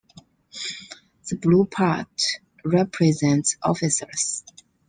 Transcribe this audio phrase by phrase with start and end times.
[1.29, 2.19] The blue part
[2.65, 4.43] represents officers.